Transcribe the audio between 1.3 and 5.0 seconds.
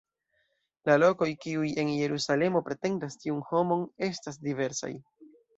kiuj en Jerusalemo pretendas tiun honoron estas diversaj.